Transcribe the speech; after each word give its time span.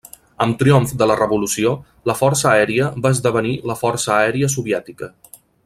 Amb 0.43 0.55
triomf 0.61 0.93
de 1.01 1.07
la 1.11 1.17
revolució, 1.19 1.73
la 2.11 2.15
Força 2.21 2.47
Aèria 2.53 2.89
va 3.05 3.13
esdevenir 3.17 3.53
la 3.73 3.77
Força 3.83 4.13
Aèria 4.17 4.51
Soviètica. 4.59 5.13